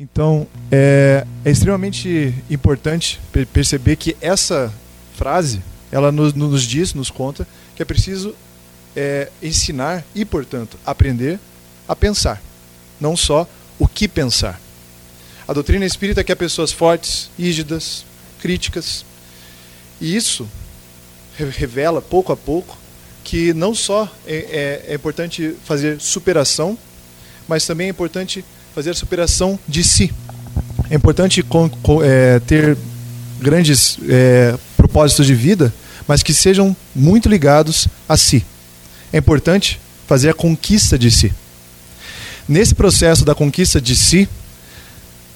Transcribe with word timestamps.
Então, 0.00 0.46
é, 0.70 1.26
é 1.44 1.50
extremamente 1.50 2.32
importante 2.48 3.20
perceber 3.52 3.96
que 3.96 4.16
essa 4.20 4.72
frase, 5.16 5.60
ela 5.90 6.12
nos, 6.12 6.34
nos 6.34 6.62
diz, 6.62 6.94
nos 6.94 7.10
conta, 7.10 7.44
que 7.74 7.82
é 7.82 7.84
preciso 7.84 8.32
é, 8.94 9.28
ensinar 9.42 10.04
e, 10.14 10.24
portanto, 10.24 10.78
aprender 10.86 11.40
a 11.88 11.96
pensar. 11.96 12.40
Não 13.00 13.16
só 13.16 13.44
o 13.76 13.88
que 13.88 14.06
pensar. 14.06 14.60
A 15.48 15.52
doutrina 15.52 15.84
espírita 15.84 16.22
quer 16.22 16.36
pessoas 16.36 16.70
fortes, 16.70 17.28
rígidas, 17.36 18.04
críticas. 18.40 19.04
E 20.00 20.14
isso 20.14 20.48
revela, 21.36 22.00
pouco 22.00 22.32
a 22.32 22.36
pouco, 22.36 22.78
que 23.24 23.52
não 23.52 23.74
só 23.74 24.08
é, 24.24 24.36
é, 24.86 24.92
é 24.92 24.94
importante 24.94 25.56
fazer 25.64 26.00
superação, 26.00 26.78
mas 27.48 27.66
também 27.66 27.88
é 27.88 27.90
importante 27.90 28.44
fazer 28.78 28.90
a 28.90 28.94
superação 28.94 29.58
de 29.66 29.82
si. 29.82 30.14
É 30.88 30.94
importante 30.94 31.42
com, 31.42 31.68
com, 31.68 32.00
é, 32.00 32.38
ter 32.38 32.78
grandes 33.40 33.98
é, 34.08 34.56
propósitos 34.76 35.26
de 35.26 35.34
vida, 35.34 35.74
mas 36.06 36.22
que 36.22 36.32
sejam 36.32 36.76
muito 36.94 37.28
ligados 37.28 37.88
a 38.08 38.16
si. 38.16 38.46
É 39.12 39.18
importante 39.18 39.80
fazer 40.06 40.30
a 40.30 40.34
conquista 40.34 40.96
de 40.96 41.10
si. 41.10 41.32
Nesse 42.48 42.72
processo 42.72 43.24
da 43.24 43.34
conquista 43.34 43.80
de 43.80 43.96
si, 43.96 44.28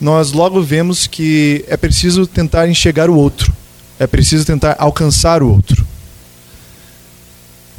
nós 0.00 0.30
logo 0.30 0.62
vemos 0.62 1.08
que 1.08 1.64
é 1.66 1.76
preciso 1.76 2.28
tentar 2.28 2.68
enxergar 2.68 3.10
o 3.10 3.16
outro, 3.16 3.52
é 3.98 4.06
preciso 4.06 4.44
tentar 4.44 4.76
alcançar 4.78 5.42
o 5.42 5.50
outro. 5.50 5.84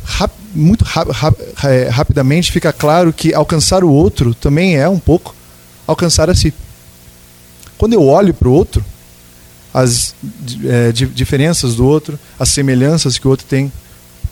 Rap, 0.03 0.33
muito 0.53 0.83
rap, 0.83 1.09
rap, 1.09 1.37
é, 1.63 1.87
rapidamente 1.87 2.51
fica 2.51 2.73
claro 2.73 3.13
que 3.13 3.33
alcançar 3.33 3.81
o 3.85 3.89
outro 3.89 4.35
também 4.35 4.75
é 4.75 4.89
um 4.89 4.99
pouco 4.99 5.33
alcançar 5.87 6.29
a 6.29 6.35
si. 6.35 6.53
Quando 7.77 7.93
eu 7.93 8.03
olho 8.05 8.33
para 8.33 8.47
o 8.47 8.53
outro, 8.53 8.83
as 9.73 10.13
é, 10.65 10.91
diferenças 10.91 11.75
do 11.75 11.85
outro, 11.85 12.19
as 12.39 12.49
semelhanças 12.49 13.17
que 13.17 13.27
o 13.27 13.29
outro 13.31 13.45
tem 13.45 13.71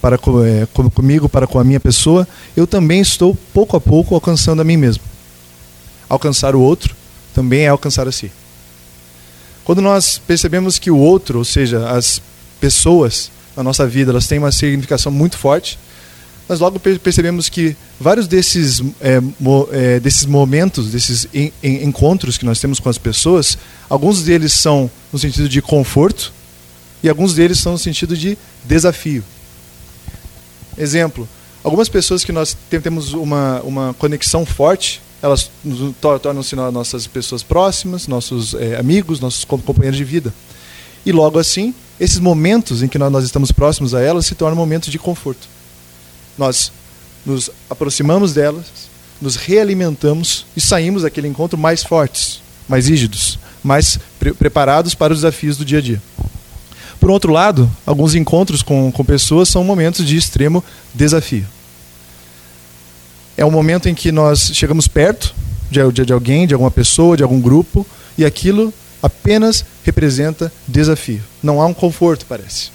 para 0.02 0.16
é, 0.16 0.68
comigo, 0.94 1.30
para 1.30 1.48
com 1.48 1.60
a 1.60 1.64
minha 1.64 1.80
pessoa, 1.80 2.28
eu 2.56 2.66
também 2.66 3.02
estou 3.02 3.38
pouco 3.54 3.76
a 3.76 3.82
pouco 3.82 4.16
alcançando 4.16 4.62
a 4.62 4.66
mim 4.66 4.78
mesmo. 4.78 5.04
Alcançar 6.10 6.56
o 6.56 6.62
outro 6.62 6.96
também 7.34 7.62
é 7.62 7.68
alcançar 7.68 8.08
a 8.08 8.12
si. 8.12 8.32
Quando 9.64 9.82
nós 9.82 10.18
percebemos 10.18 10.80
que 10.80 10.92
o 10.92 10.98
outro, 10.98 11.40
ou 11.40 11.46
seja, 11.46 11.90
as 11.90 12.22
pessoas 12.60 13.32
na 13.56 13.64
nossa 13.64 13.88
vida, 13.88 14.12
elas 14.12 14.28
têm 14.28 14.40
uma 14.40 14.52
significação 14.52 15.12
muito 15.12 15.38
forte, 15.38 15.78
nós 16.52 16.60
logo 16.60 16.82
percebemos 16.82 17.48
que 17.48 17.78
vários 17.98 18.28
desses, 18.28 18.84
é, 19.00 19.22
mo, 19.40 19.70
é, 19.72 20.02
desses 20.02 20.26
momentos, 20.26 20.92
desses 20.92 21.26
en, 21.34 21.50
en, 21.64 21.86
encontros 21.86 22.38
que 22.38 22.44
nós 22.44 22.60
temos 22.60 22.78
com 22.78 22.90
as 22.90 22.98
pessoas, 22.98 23.58
alguns 23.90 24.22
deles 24.24 24.52
são 24.52 24.92
no 25.14 25.18
sentido 25.18 25.48
de 25.48 25.62
conforto 25.62 26.34
e 27.02 27.08
alguns 27.08 27.34
deles 27.34 27.58
são 27.58 27.72
no 27.72 27.78
sentido 27.78 28.18
de 28.18 28.38
desafio. 28.66 29.24
Exemplo, 30.78 31.26
algumas 31.64 31.88
pessoas 31.88 32.26
que 32.26 32.34
nós 32.34 32.58
temos 32.70 33.14
uma, 33.14 33.62
uma 33.62 33.94
conexão 33.94 34.46
forte, 34.46 35.02
elas 35.22 35.50
tornam-se 36.02 36.54
nossas 36.54 37.08
pessoas 37.08 37.44
próximas, 37.44 38.10
nossos 38.10 38.56
é, 38.56 38.76
amigos, 38.76 39.22
nossos 39.22 39.46
companheiros 39.46 39.96
de 39.96 40.04
vida. 40.04 40.34
E 41.06 41.14
logo 41.14 41.40
assim, 41.40 41.74
esses 41.98 42.20
momentos 42.20 42.84
em 42.84 42.90
que 42.90 42.98
nós 42.98 43.24
estamos 43.24 43.54
próximos 43.54 43.96
a 43.96 44.02
elas 44.02 44.26
se 44.26 44.36
tornam 44.36 44.58
momentos 44.58 44.92
de 44.92 45.00
conforto. 45.00 45.61
Nós 46.38 46.72
nos 47.26 47.50
aproximamos 47.70 48.34
delas, 48.34 48.66
nos 49.22 49.36
realimentamos 49.36 50.46
e 50.56 50.62
saímos 50.62 51.04
daquele 51.04 51.28
encontro 51.28 51.58
mais 51.58 51.84
fortes, 51.84 52.42
mais 52.68 52.88
rígidos, 52.88 53.38
mais 53.64 54.00
pre 54.20 54.34
preparados 54.34 54.96
para 54.96 55.14
os 55.14 55.20
desafios 55.20 55.58
do 55.58 55.66
dia 55.66 55.78
a 55.78 55.82
dia. 55.82 56.02
Por 57.00 57.10
outro 57.10 57.32
lado, 57.32 57.70
alguns 57.86 58.16
encontros 58.16 58.62
com, 58.62 58.92
com 58.92 59.04
pessoas 59.04 59.50
são 59.50 59.64
momentos 59.64 60.06
de 60.06 60.16
extremo 60.16 60.64
desafio. 60.94 61.46
É 63.36 63.46
um 63.46 63.52
momento 63.52 63.90
em 63.90 63.96
que 63.96 64.12
nós 64.12 64.52
chegamos 64.54 64.88
perto 64.88 65.34
de, 65.70 65.80
de, 65.92 66.06
de 66.06 66.14
alguém, 66.14 66.46
de 66.46 66.54
alguma 66.54 66.70
pessoa, 66.70 67.18
de 67.18 67.24
algum 67.24 67.40
grupo, 67.40 67.86
e 68.18 68.26
aquilo 68.26 68.74
apenas 69.02 69.66
representa 69.84 70.52
desafio. 70.68 71.24
Não 71.42 71.62
há 71.62 71.66
um 71.66 71.74
conforto, 71.74 72.26
parece. 72.28 72.70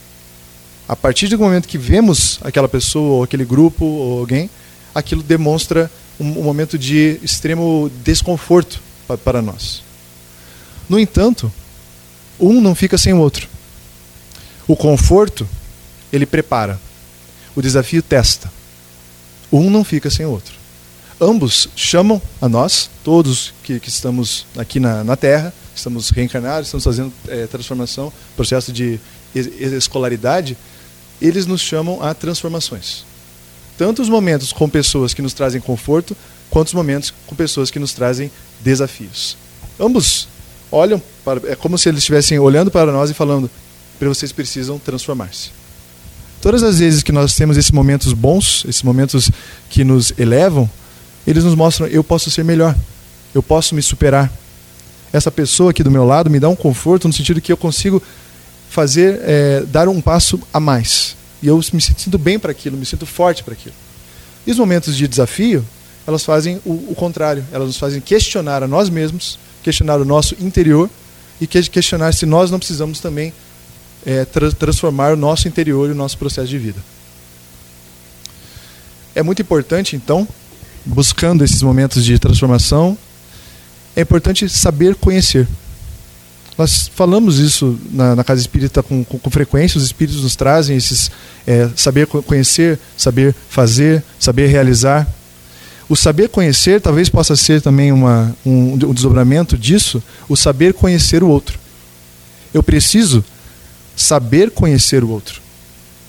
A 0.89 0.95
partir 0.95 1.29
do 1.29 1.39
momento 1.39 1.67
que 1.67 1.79
vemos 1.79 2.39
aquela 2.43 2.69
pessoa, 2.69 3.17
ou 3.17 3.23
aquele 3.23 3.45
grupo, 3.45 3.85
ou 3.85 4.21
alguém, 4.21 4.49
aquilo 4.95 5.23
demonstra 5.23 5.91
um, 6.19 6.39
um 6.39 6.43
momento 6.43 6.79
de 6.79 7.19
extremo 7.23 7.91
desconforto 8.05 8.81
para 9.25 9.43
nós. 9.43 9.83
No 10.89 10.99
entanto, 10.99 11.53
um 12.39 12.61
não 12.61 12.75
fica 12.75 12.97
sem 12.97 13.13
o 13.13 13.19
outro. 13.19 13.49
O 14.69 14.77
conforto, 14.77 15.49
ele 16.13 16.27
prepara. 16.27 16.81
O 17.55 17.63
desafio 17.63 18.03
testa. 18.03 18.51
Um 19.51 19.71
não 19.71 19.85
fica 19.85 20.11
sem 20.11 20.27
o 20.27 20.31
outro. 20.31 20.55
Ambos 21.21 21.69
chamam 21.75 22.21
a 22.41 22.49
nós, 22.49 22.91
todos 23.03 23.55
que, 23.63 23.81
que 23.81 23.89
estamos 23.89 24.47
aqui 24.57 24.79
na, 24.79 25.03
na 25.03 25.17
Terra, 25.17 25.53
estamos 25.75 26.11
reencarnados, 26.11 26.69
estamos 26.69 26.85
fazendo 26.85 27.13
é, 27.27 27.47
transformação, 27.47 28.13
processo 28.37 28.71
de 28.71 29.01
escolaridade, 29.35 30.57
eles 31.21 31.47
nos 31.47 31.61
chamam 31.61 32.03
a 32.03 32.15
transformações. 32.15 33.05
Tanto 33.79 34.03
os 34.03 34.09
momentos 34.09 34.53
com 34.53 34.69
pessoas 34.69 35.13
que 35.13 35.23
nos 35.23 35.35
trazem 35.35 35.61
conforto, 35.61 36.17
quanto 36.51 36.69
os 36.69 36.75
momentos 36.75 37.13
com 37.27 37.35
pessoas 37.35 37.71
que 37.71 37.79
nos 37.79 37.93
trazem 37.93 38.31
desafios. 38.61 39.37
Ambos 39.79 40.29
olham 40.71 41.01
para, 41.25 41.53
é 41.53 41.57
como 41.57 41.77
se 41.77 41.89
eles 41.89 41.99
estivessem 41.99 42.39
olhando 42.39 42.71
para 42.71 42.91
nós 42.91 43.11
e 43.11 43.15
falando: 43.15 43.51
para 43.99 44.09
vocês 44.09 44.33
precisam 44.33 44.79
transformar-se. 44.79 45.51
Todas 46.41 46.63
as 46.63 46.79
vezes 46.79 47.03
que 47.03 47.13
nós 47.13 47.35
temos 47.35 47.57
esses 47.57 47.71
momentos 47.71 48.13
bons, 48.13 48.65
esses 48.69 48.83
momentos 48.83 49.31
que 49.69 49.85
nos 49.85 50.13
elevam, 50.19 50.69
eles 51.27 51.45
nos 51.45 51.55
mostram: 51.55 51.87
eu 51.87 52.05
posso 52.05 52.31
ser 52.31 52.45
melhor, 52.45 52.75
eu 53.35 53.43
posso 53.43 53.75
me 53.75 53.83
superar. 53.83 54.33
Essa 55.13 55.31
pessoa 55.31 55.71
aqui 55.71 55.83
do 55.83 55.91
meu 55.91 56.05
lado 56.05 56.29
me 56.29 56.41
dá 56.41 56.49
um 56.49 56.57
conforto 56.57 57.09
no 57.09 57.15
sentido 57.15 57.41
que 57.41 57.53
eu 57.53 57.57
consigo 57.57 58.03
fazer, 58.69 59.21
é, 59.23 59.65
dar 59.67 59.89
um 59.89 60.01
passo 60.01 60.41
a 60.53 60.61
mais. 60.61 61.17
E 61.43 61.49
eu 61.49 61.57
me 61.73 61.81
sinto 61.81 62.19
bem 62.19 62.39
para 62.39 62.51
aquilo, 62.51 62.77
me 62.77 62.87
sinto 62.87 63.07
forte 63.07 63.43
para 63.43 63.55
aquilo. 63.55 63.75
E 64.47 64.51
os 64.51 64.59
momentos 64.59 64.97
de 64.97 65.07
desafio, 65.09 65.65
elas 66.07 66.25
fazem 66.25 66.61
o, 66.65 66.73
o 66.91 66.95
contrário, 66.95 67.45
elas 67.53 67.69
nos 67.69 67.77
fazem 67.77 68.01
questionar 68.01 68.63
a 68.63 68.69
nós 68.69 68.89
mesmos, 68.89 69.39
questionar 69.63 70.01
o 70.01 70.05
nosso 70.05 70.37
interior 70.41 70.89
e 71.41 71.47
questionar 71.47 72.15
se 72.15 72.25
nós 72.25 72.51
não 72.51 72.59
precisamos 72.59 73.01
também 73.01 73.33
é, 74.05 74.25
tra 74.25 74.51
transformar 74.53 75.13
o 75.13 75.17
nosso 75.17 75.49
interior 75.49 75.89
e 75.89 75.93
o 75.93 75.95
nosso 75.95 76.17
processo 76.17 76.49
de 76.49 76.59
vida. 76.59 76.81
É 79.15 79.23
muito 79.23 79.43
importante, 79.43 79.97
então, 79.97 80.29
buscando 80.85 81.43
esses 81.43 81.63
momentos 81.63 82.05
de 82.05 82.19
transformação, 82.19 82.97
é 83.97 84.03
importante 84.03 84.49
saber 84.49 84.95
conhecer. 84.95 85.49
Nós 86.57 86.91
falamos 86.95 87.39
isso 87.39 87.79
na, 87.93 88.17
na 88.17 88.25
Casa 88.25 88.41
Espírita 88.41 88.83
com, 88.83 89.05
com, 89.05 89.19
com, 89.19 89.31
frequência, 89.31 89.77
os 89.77 89.85
espíritos 89.85 90.23
nos 90.23 90.35
trazem 90.35 90.77
esses 90.77 91.11
é, 91.47 91.69
saber 91.77 92.07
conhecer, 92.07 92.79
saber 92.97 93.35
fazer, 93.49 94.03
saber 94.19 94.47
realizar. 94.47 95.07
O 95.89 95.95
saber 95.95 96.29
conhecer 96.29 96.81
talvez 96.81 97.09
possa 97.09 97.37
ser 97.37 97.61
também 97.61 97.93
uma, 97.93 98.35
um, 98.45 98.73
um 98.73 98.95
desdobramento 98.95 99.57
disso, 99.57 100.03
o 100.29 100.37
saber 100.37 100.73
conhecer 100.73 101.23
o 101.23 101.29
outro. 101.29 101.59
Eu 102.55 102.63
preciso 102.63 103.23
saber 103.95 104.51
conhecer 104.51 105.05
o 105.05 105.11
outro. 105.11 105.41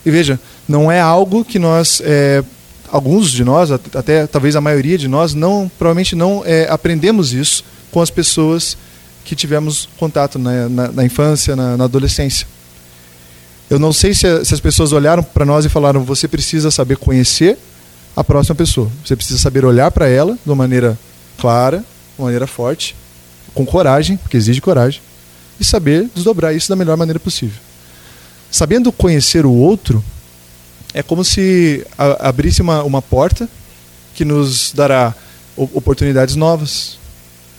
E 0.05 0.09
veja, 0.09 0.39
não 0.67 0.89
é 0.89 1.01
algo 1.01 1.43
que 1.43 1.59
nós, 1.59 2.01
é, 2.03 2.41
alguns 2.89 3.31
de 3.31 3.43
nós, 3.43 3.69
até 3.71 4.25
talvez 4.25 4.55
a 4.55 4.61
maioria 4.61 4.97
de 4.97 5.07
nós, 5.07 5.33
não, 5.33 5.69
provavelmente 5.77 6.15
não 6.15 6.41
é, 6.45 6.67
aprendemos 6.69 7.33
isso 7.33 7.65
com 7.91 8.01
as 8.01 8.09
pessoas 8.09 8.77
que 9.27 9.35
tivemos 9.35 9.89
contato 9.97 10.39
na, 10.39 10.69
na, 10.69 10.87
na 10.87 11.03
infância, 11.03 11.53
na, 11.53 11.75
na, 11.75 11.83
adolescência. 11.83 12.47
Eu 13.69 13.77
não 13.77 13.91
sei 13.91 14.13
se, 14.13 14.45
se 14.45 14.53
as 14.53 14.61
pessoas 14.61 14.93
olharam 14.93 15.21
para 15.21 15.43
nós 15.43 15.65
e 15.65 15.69
falaram: 15.69 16.01
você 16.01 16.29
precisa 16.29 16.71
saber 16.71 16.95
conhecer 16.95 17.57
a 18.15 18.23
próxima 18.23 18.55
pessoa. 18.55 18.89
Você 19.05 19.17
precisa 19.17 19.37
saber 19.37 19.65
olhar 19.65 19.91
para 19.91 20.07
ela 20.07 20.35
de 20.35 20.49
uma 20.49 20.55
maneira 20.55 20.97
clara, 21.37 21.79
de 21.79 21.85
uma 22.17 22.27
maneira 22.27 22.47
forte, 22.47 22.95
com 23.53 23.65
coragem, 23.65 24.15
porque 24.15 24.37
exige 24.37 24.61
coragem, 24.61 25.01
e 25.59 25.65
saber 25.65 26.09
desdobrar 26.15 26.55
isso 26.55 26.69
da 26.69 26.75
melhor 26.77 26.95
maneira 26.95 27.19
possível. 27.19 27.59
Sabendo 28.49 28.93
conhecer 28.93 29.45
o 29.45 29.51
outro, 29.51 30.01
é 30.93 31.03
como 31.03 31.21
se 31.25 31.85
abrisse 31.97 32.61
uma, 32.61 32.81
uma 32.83 33.01
porta 33.01 33.49
que 34.15 34.23
nos 34.23 34.71
dará 34.71 35.13
oportunidades 35.57 36.37
novas, 36.37 36.97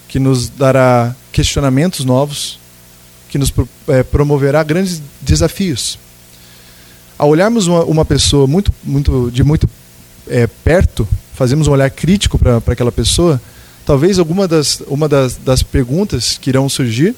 que 0.09 0.19
nos 0.19 0.49
dará 0.49 1.15
questionamentos 1.31 2.05
novos, 2.05 2.59
que 3.29 3.39
nos 3.39 3.53
é, 3.87 4.03
promoverá 4.03 4.63
grandes 4.63 5.03
desafios. 5.21 5.99
Ao 7.19 7.29
olharmos 7.29 7.67
uma, 7.67 7.85
uma 7.85 8.05
pessoa 8.05 8.47
muito, 8.47 8.73
muito, 8.83 9.31
de 9.31 9.45
muito 9.45 9.69
é, 10.27 10.47
perto, 10.47 11.07
fazemos 11.35 11.69
um 11.69 11.73
olhar 11.73 11.91
crítico 11.91 12.39
para 12.39 12.57
aquela 12.67 12.91
pessoa, 12.91 13.41
talvez 13.85 14.19
alguma 14.19 14.49
das, 14.49 14.83
uma 14.87 15.09
das, 15.09 15.37
das 15.37 15.63
perguntas 15.63 16.39
que 16.39 16.51
irão 16.51 16.69
surgir 16.69 17.15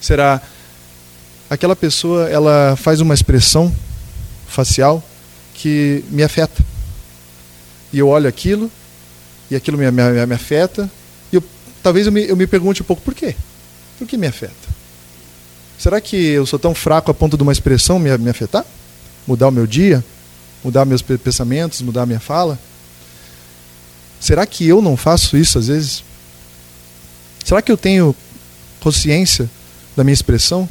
será 0.00 0.40
aquela 1.48 1.74
pessoa 1.74 2.28
ela 2.28 2.76
faz 2.76 3.00
uma 3.00 3.14
expressão 3.14 3.74
facial 4.46 5.02
que 5.54 6.04
me 6.10 6.22
afeta. 6.22 6.62
E 7.92 7.98
eu 7.98 8.08
olho 8.08 8.28
aquilo, 8.28 8.70
e 9.50 9.56
aquilo 9.56 9.78
me, 9.78 9.90
me, 9.90 10.26
me 10.26 10.34
afeta, 10.34 10.90
talvez 11.84 12.06
eu 12.06 12.12
me, 12.12 12.26
eu 12.26 12.34
me 12.34 12.46
pergunte 12.46 12.80
um 12.80 12.84
pouco 12.84 13.02
por 13.02 13.14
quê? 13.14 13.36
Por 13.98 14.08
que 14.08 14.16
me 14.16 14.26
afeta? 14.26 14.54
Será 15.78 16.00
que 16.00 16.16
eu 16.16 16.46
sou 16.46 16.58
tão 16.58 16.74
fraco 16.74 17.10
a 17.10 17.14
ponto 17.14 17.36
de 17.36 17.42
uma 17.42 17.52
expressão 17.52 17.98
me, 17.98 18.16
me 18.16 18.30
afetar? 18.30 18.64
Mudar 19.26 19.48
o 19.48 19.52
meu 19.52 19.66
dia? 19.66 20.02
Mudar 20.64 20.86
meus 20.86 21.02
pensamentos? 21.02 21.82
Mudar 21.82 22.02
a 22.02 22.06
minha 22.06 22.18
fala? 22.18 22.58
Será 24.18 24.46
que 24.46 24.66
eu 24.66 24.80
não 24.80 24.96
faço 24.96 25.36
isso 25.36 25.58
às 25.58 25.66
vezes? 25.66 26.02
Será 27.44 27.60
que 27.60 27.70
eu 27.70 27.76
tenho 27.76 28.16
consciência 28.80 29.50
da 29.94 30.02
minha 30.02 30.14
expressão? 30.14 30.66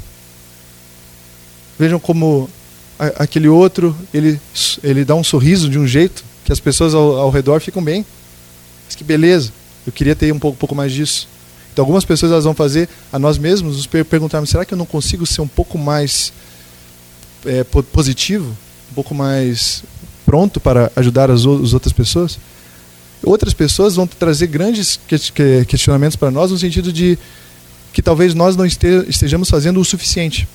Vejam 1.77 2.00
como 2.00 2.50
aquele 2.98 3.48
outro, 3.48 3.95
ele, 4.12 4.42
ele 4.83 5.06
dá 5.06 5.13
um 5.13 5.24
sorriso 5.24 5.69
de 5.69 5.77
um 5.77 5.86
jeito 5.86 6.25
que 6.44 6.51
as 6.51 6.60
pessoas 6.60 6.95
ao, 6.95 7.18
ao 7.18 7.30
redor 7.30 7.62
ficam 7.62 7.83
bem. 7.83 8.04
Mas 8.88 8.95
que 8.95 9.04
beleza, 9.04 9.51
eu 9.85 9.94
queria 9.94 10.15
ter 10.15 10.31
um 10.33 10.39
pouco, 10.39 10.57
pouco 10.57 10.75
mais 10.75 10.91
disso. 10.91 11.27
Então 11.71 11.83
algumas 11.83 12.06
pessoas 12.06 12.31
elas 12.31 12.44
vão 12.44 12.53
fazer 12.53 12.88
a 13.12 13.18
nós 13.18 13.38
mesmos 13.38 13.77
nos 13.77 13.88
perguntarmos, 13.88 14.50
será 14.50 14.63
que 14.63 14.74
eu 14.74 14.77
não 14.77 14.85
consigo 14.85 15.25
ser 15.25 15.41
um 15.41 15.47
pouco 15.47 15.77
mais 15.77 16.31
é, 17.45 17.63
positivo, 17.63 18.56
um 18.91 18.94
pouco 18.94 19.15
mais 19.15 19.83
pronto 20.25 20.59
para 20.59 20.91
ajudar 20.95 21.31
as, 21.31 21.41
as 21.41 21.74
outras 21.74 21.94
pessoas? 21.94 22.38
Outras 23.24 23.53
pessoas 23.53 23.95
vão 23.95 24.06
trazer 24.06 24.47
grandes 24.47 25.00
questionamentos 25.68 26.15
para 26.15 26.29
nós 26.29 26.51
no 26.51 26.57
sentido 26.57 26.91
de 26.91 27.18
que 27.91 28.01
talvez 28.01 28.33
nós 28.33 28.56
não 28.56 28.65
estejamos 28.65 29.50
fazendo 29.50 29.79
o 29.79 29.86
suficiente 29.86 30.47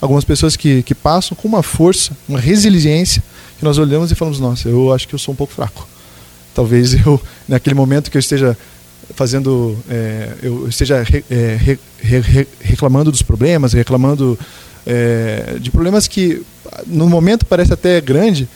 algumas 0.00 0.24
pessoas 0.24 0.56
que, 0.56 0.82
que 0.82 0.94
passam 0.94 1.36
com 1.36 1.48
uma 1.48 1.62
força, 1.62 2.16
uma 2.28 2.38
resiliência, 2.38 3.22
que 3.58 3.64
nós 3.64 3.78
olhamos 3.78 4.10
e 4.10 4.14
falamos: 4.14 4.40
nossa, 4.40 4.68
eu 4.68 4.92
acho 4.92 5.06
que 5.06 5.14
eu 5.14 5.18
sou 5.18 5.32
um 5.32 5.36
pouco 5.36 5.52
fraco. 5.52 5.86
Talvez 6.58 6.92
eu, 7.06 7.22
naquele 7.46 7.76
momento 7.76 8.10
que 8.10 8.16
eu 8.16 8.18
esteja 8.18 8.58
fazendo, 9.14 9.78
é, 9.88 10.32
eu 10.42 10.68
esteja 10.68 11.04
re, 11.04 11.24
é, 11.30 11.56
re, 11.56 11.78
re, 12.00 12.48
reclamando 12.60 13.12
dos 13.12 13.22
problemas, 13.22 13.74
reclamando 13.74 14.36
é, 14.84 15.56
de 15.60 15.70
problemas 15.70 16.08
que 16.08 16.42
no 16.84 17.08
momento 17.08 17.46
parece 17.46 17.72
até 17.72 18.00
grande, 18.00 18.48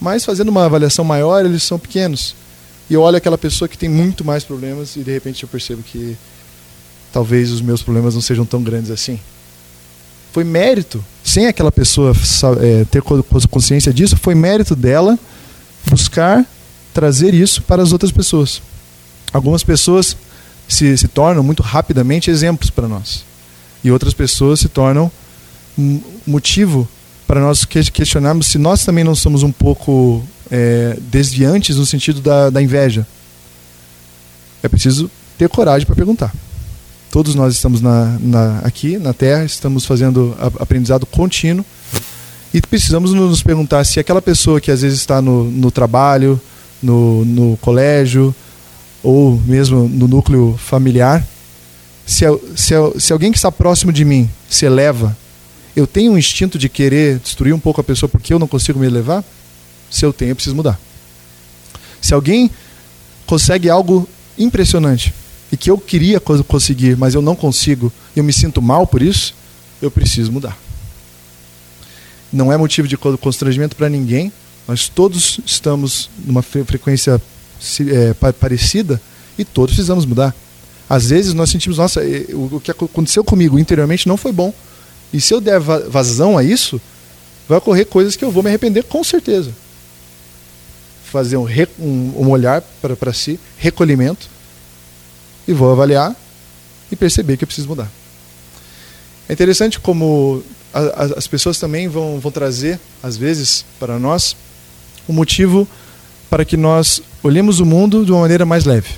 mas 0.00 0.24
fazendo 0.24 0.50
uma 0.50 0.66
avaliação 0.66 1.04
maior 1.04 1.44
eles 1.44 1.64
são 1.64 1.80
pequenos. 1.80 2.36
E 2.88 2.94
eu 2.94 3.00
olho 3.02 3.16
aquela 3.16 3.36
pessoa 3.36 3.66
que 3.68 3.76
tem 3.76 3.88
muito 3.88 4.24
mais 4.24 4.44
problemas 4.44 4.94
e 4.94 5.00
de 5.00 5.10
repente 5.10 5.42
eu 5.42 5.48
percebo 5.48 5.82
que 5.82 6.16
talvez 7.12 7.50
os 7.50 7.60
meus 7.60 7.82
problemas 7.82 8.14
não 8.14 8.22
sejam 8.22 8.44
tão 8.44 8.62
grandes 8.62 8.92
assim 8.92 9.18
foi 10.30 10.44
mérito, 10.44 11.04
sem 11.24 11.46
aquela 11.46 11.72
pessoa 11.72 12.12
é, 12.60 12.84
ter 12.84 13.02
consciência 13.50 13.92
disso, 13.92 14.16
foi 14.16 14.36
mérito 14.36 14.76
dela 14.76 15.18
buscar 15.90 16.46
trazer 16.98 17.32
isso 17.32 17.62
para 17.62 17.80
as 17.80 17.92
outras 17.92 18.10
pessoas. 18.10 18.60
Algumas 19.32 19.62
pessoas 19.62 20.16
se, 20.66 20.98
se 20.98 21.06
tornam 21.06 21.44
muito 21.44 21.62
rapidamente 21.62 22.28
exemplos 22.28 22.70
para 22.70 22.88
nós, 22.88 23.24
e 23.84 23.90
outras 23.92 24.12
pessoas 24.12 24.58
se 24.58 24.68
tornam 24.68 25.08
motivo 26.26 26.88
para 27.24 27.40
nós 27.40 27.64
questionarmos 27.64 28.48
se 28.48 28.58
nós 28.58 28.84
também 28.84 29.04
não 29.04 29.14
somos 29.14 29.44
um 29.44 29.52
pouco 29.52 30.24
é, 30.50 30.98
desviantes 31.02 31.76
no 31.76 31.86
sentido 31.86 32.20
da, 32.20 32.50
da 32.50 32.60
inveja. 32.60 33.06
É 34.60 34.68
preciso 34.68 35.08
ter 35.38 35.48
coragem 35.48 35.86
para 35.86 35.94
perguntar. 35.94 36.34
Todos 37.12 37.36
nós 37.36 37.54
estamos 37.54 37.80
na, 37.80 38.18
na, 38.18 38.58
aqui 38.64 38.98
na 38.98 39.12
Terra, 39.12 39.44
estamos 39.44 39.84
fazendo 39.84 40.36
aprendizado 40.58 41.06
contínuo 41.06 41.64
e 42.52 42.60
precisamos 42.60 43.12
nos 43.12 43.40
perguntar 43.40 43.84
se 43.84 44.00
aquela 44.00 44.20
pessoa 44.20 44.60
que 44.60 44.72
às 44.72 44.82
vezes 44.82 44.98
está 44.98 45.22
no, 45.22 45.44
no 45.44 45.70
trabalho, 45.70 46.40
no, 46.82 47.24
no 47.24 47.56
colégio 47.58 48.34
ou 49.02 49.40
mesmo 49.46 49.88
no 49.88 50.08
núcleo 50.08 50.56
familiar, 50.58 51.26
se, 52.04 52.24
se, 52.56 52.74
se 52.98 53.12
alguém 53.12 53.30
que 53.30 53.38
está 53.38 53.52
próximo 53.52 53.92
de 53.92 54.04
mim 54.04 54.28
se 54.48 54.64
eleva, 54.64 55.16
eu 55.76 55.86
tenho 55.86 56.12
um 56.12 56.18
instinto 56.18 56.58
de 56.58 56.68
querer 56.68 57.18
destruir 57.18 57.54
um 57.54 57.60
pouco 57.60 57.80
a 57.80 57.84
pessoa 57.84 58.08
porque 58.08 58.32
eu 58.32 58.38
não 58.38 58.48
consigo 58.48 58.78
me 58.78 58.86
elevar? 58.86 59.22
Se 59.90 60.04
eu 60.04 60.12
tenho, 60.12 60.32
eu 60.32 60.34
preciso 60.34 60.56
mudar. 60.56 60.78
Se 62.00 62.14
alguém 62.14 62.50
consegue 63.26 63.68
algo 63.70 64.08
impressionante, 64.38 65.12
e 65.50 65.56
que 65.56 65.70
eu 65.70 65.78
queria 65.78 66.20
conseguir, 66.20 66.96
mas 66.96 67.14
eu 67.14 67.22
não 67.22 67.34
consigo, 67.34 67.92
eu 68.14 68.22
me 68.22 68.32
sinto 68.32 68.60
mal 68.60 68.86
por 68.86 69.02
isso, 69.02 69.34
eu 69.80 69.90
preciso 69.90 70.30
mudar. 70.30 70.56
Não 72.32 72.52
é 72.52 72.56
motivo 72.56 72.86
de 72.86 72.96
constrangimento 72.96 73.74
para 73.74 73.88
ninguém, 73.88 74.30
nós 74.68 74.86
todos 74.86 75.40
estamos 75.46 76.10
numa 76.22 76.42
frequência 76.42 77.20
é, 77.90 78.32
parecida 78.32 79.00
e 79.38 79.44
todos 79.44 79.74
precisamos 79.74 80.04
mudar. 80.04 80.34
Às 80.90 81.08
vezes 81.08 81.32
nós 81.32 81.48
sentimos, 81.48 81.78
nossa, 81.78 82.02
o 82.34 82.60
que 82.60 82.70
aconteceu 82.70 83.24
comigo 83.24 83.58
interiormente 83.58 84.06
não 84.06 84.18
foi 84.18 84.30
bom. 84.30 84.52
E 85.10 85.22
se 85.22 85.32
eu 85.32 85.40
der 85.40 85.58
vazão 85.58 86.36
a 86.36 86.44
isso, 86.44 86.78
vai 87.48 87.56
ocorrer 87.56 87.86
coisas 87.86 88.14
que 88.14 88.22
eu 88.22 88.30
vou 88.30 88.42
me 88.42 88.50
arrepender 88.50 88.84
com 88.84 89.02
certeza. 89.02 89.52
Fazer 91.10 91.38
um, 91.38 91.46
um, 91.78 92.12
um 92.18 92.30
olhar 92.30 92.62
para 92.82 93.12
si, 93.14 93.40
recolhimento, 93.56 94.28
e 95.46 95.52
vou 95.54 95.72
avaliar 95.72 96.14
e 96.92 96.96
perceber 96.96 97.38
que 97.38 97.44
eu 97.44 97.48
preciso 97.48 97.68
mudar. 97.68 97.90
É 99.26 99.32
interessante 99.32 99.80
como 99.80 100.42
a, 100.74 100.80
a, 100.80 101.02
as 101.16 101.26
pessoas 101.26 101.58
também 101.58 101.88
vão, 101.88 102.20
vão 102.20 102.30
trazer, 102.30 102.78
às 103.02 103.16
vezes, 103.16 103.64
para 103.78 103.98
nós, 103.98 104.36
um 105.08 105.12
motivo 105.12 105.66
para 106.28 106.44
que 106.44 106.56
nós 106.56 107.02
olhemos 107.22 107.60
o 107.60 107.66
mundo 107.66 108.04
de 108.04 108.12
uma 108.12 108.20
maneira 108.20 108.44
mais 108.44 108.64
leve. 108.64 108.90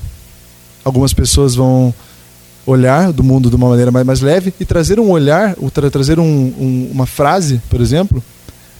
Algumas 0.84 1.12
pessoas 1.12 1.54
vão 1.54 1.94
olhar 2.66 3.12
do 3.12 3.22
mundo 3.22 3.48
de 3.48 3.56
uma 3.56 3.68
maneira 3.68 3.90
mais, 3.90 4.06
mais 4.06 4.20
leve 4.20 4.52
e 4.58 4.64
trazer 4.64 4.98
um 5.00 5.10
olhar, 5.10 5.54
tra, 5.72 5.90
trazer 5.90 6.18
um, 6.18 6.24
um, 6.24 6.90
uma 6.92 7.06
frase, 7.06 7.60
por 7.68 7.80
exemplo, 7.80 8.22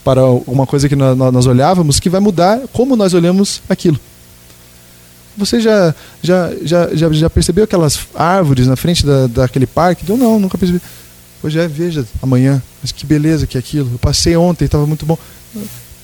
para 0.04 0.24
uma 0.24 0.66
coisa 0.66 0.88
que 0.88 0.96
nós, 0.96 1.16
nós 1.16 1.46
olhávamos, 1.46 2.00
que 2.00 2.08
vai 2.08 2.20
mudar 2.20 2.60
como 2.72 2.96
nós 2.96 3.14
olhamos 3.14 3.62
aquilo. 3.68 3.98
Você 5.36 5.60
já, 5.60 5.94
já, 6.22 6.50
já, 6.62 6.94
já, 6.94 7.12
já 7.12 7.30
percebeu 7.30 7.64
aquelas 7.64 7.98
árvores 8.14 8.66
na 8.66 8.76
frente 8.76 9.06
da, 9.06 9.26
daquele 9.26 9.66
parque? 9.66 10.08
Eu 10.08 10.16
não, 10.16 10.38
nunca 10.38 10.58
percebi. 10.58 10.80
Hoje 11.42 11.58
é, 11.58 11.66
veja, 11.66 12.06
amanhã. 12.20 12.62
Mas 12.82 12.92
que 12.92 13.06
beleza 13.06 13.46
que 13.46 13.56
é 13.56 13.60
aquilo. 13.60 13.90
Eu 13.92 13.98
passei 13.98 14.36
ontem, 14.36 14.64
estava 14.64 14.86
muito 14.86 15.06
bom. 15.06 15.18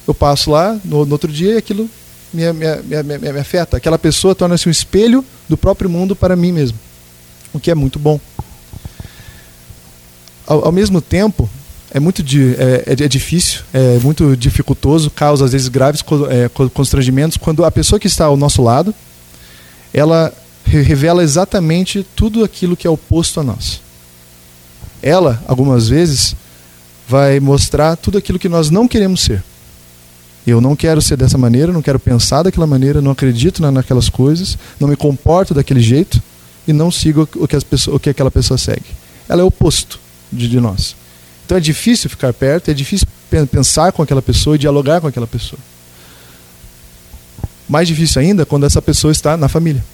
Eu 0.07 0.15
passo 0.15 0.51
lá 0.51 0.79
no, 0.85 1.05
no 1.05 1.13
outro 1.13 1.31
dia 1.31 1.55
e 1.55 1.57
aquilo 1.57 1.89
me, 2.33 2.53
me, 2.53 3.03
me, 3.03 3.19
me, 3.33 3.39
afeta. 3.41 3.77
Aquela 3.77 3.99
pessoa 3.99 4.35
torna-se 4.35 4.69
um 4.69 4.71
espelho 4.71 5.25
do 5.49 5.57
próprio 5.57 5.91
mundo 5.91 6.15
para 6.15 6.37
mim 6.37 6.53
mesmo. 6.53 6.79
O 7.53 7.59
que 7.59 7.71
é 7.71 7.75
muito 7.75 7.99
bom. 7.99 8.21
Ao, 10.47 10.67
ao 10.67 10.73
mesmo 10.73 11.01
tempo, 11.01 11.49
é 11.91 11.99
muito 11.99 12.23
é, 12.23 12.85
é, 12.87 13.05
é, 13.05 13.09
difícil, 13.09 13.63
é 13.73 13.99
muito 13.99 14.37
dificultoso, 14.37 15.11
causa 15.11 15.45
às 15.45 15.53
vezes 15.53 15.69
graves 15.69 16.05
é, 16.31 16.49
constrangimentos 16.69 17.37
quando 17.37 17.65
a 17.65 17.71
pessoa 17.71 17.99
que 17.99 18.07
está 18.07 18.27
ao 18.27 18.37
nosso 18.37 18.63
lado 18.63 18.95
ela 19.93 20.33
revela 20.65 21.23
exatamente 21.23 22.07
tudo 22.15 22.45
aquilo 22.45 22.77
que 22.77 22.87
é 22.87 22.91
oposto 22.91 23.41
a 23.41 23.43
nós. 23.43 23.81
Ela, 25.03 25.43
algumas 25.47 25.89
vezes, 25.89 26.35
vai 27.09 27.41
mostrar 27.41 27.97
tudo 27.97 28.19
aquilo 28.19 28.39
que 28.39 28.49
nós 28.49 28.69
não 28.69 28.89
queremos 28.89 29.23
ser. 29.23 29.43
Eu 30.47 30.61
não 30.61 30.77
quero 30.77 31.03
ser 31.03 31.17
dessa 31.17 31.37
maneira, 31.37 31.73
não 31.73 31.83
quero 31.83 31.99
pensar 31.99 32.45
daquela 32.45 32.67
maneira, 32.67 33.01
não 33.01 33.11
acredito 33.11 33.61
naquelas 33.71 34.09
coisas, 34.09 34.57
não 34.79 34.87
me 34.87 34.97
comporto 34.97 35.53
daquele 35.53 35.81
jeito 35.81 36.23
e 36.69 36.73
não 36.73 36.91
sigo 36.91 37.29
o 37.35 37.49
que, 37.49 37.57
as 37.57 37.65
pessoas, 37.65 37.97
o 37.97 37.99
que 37.99 38.11
aquela 38.11 38.31
pessoa 38.31 38.57
segue. 38.57 38.87
Ela 39.29 39.41
é 39.41 39.45
o 39.45 39.49
oposto 39.49 39.99
de, 40.31 40.49
de 40.49 40.61
nós. 40.61 40.95
Então 41.45 41.59
é 41.59 41.61
difícil 41.61 42.09
ficar 42.09 42.33
perto, 42.33 42.71
é 42.71 42.75
difícil 42.75 43.09
pensar 43.51 43.91
com 43.91 44.03
aquela 44.03 44.23
pessoa 44.23 44.55
e 44.55 44.59
dialogar 44.59 45.01
com 45.01 45.09
aquela 45.09 45.27
pessoa. 45.27 45.59
Mais 47.69 47.89
difícil 47.89 48.21
ainda 48.21 48.47
quando 48.47 48.67
essa 48.67 48.81
pessoa 48.81 49.11
está 49.11 49.37
na 49.37 49.49
família. 49.49 49.85